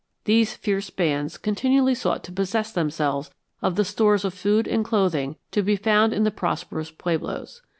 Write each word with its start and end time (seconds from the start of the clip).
These 0.23 0.55
fierce 0.55 0.89
bands 0.89 1.37
continually 1.37 1.93
sought 1.93 2.23
to 2.23 2.31
possess 2.31 2.71
themselves 2.71 3.29
of 3.61 3.75
the 3.75 3.85
stores 3.85 4.25
of 4.25 4.33
food 4.33 4.67
and 4.67 4.83
clothing 4.83 5.35
to 5.51 5.61
be 5.61 5.75
found 5.75 6.11
in 6.11 6.23
the 6.23 6.31
prosperous 6.31 6.89
pueblos. 6.89 7.61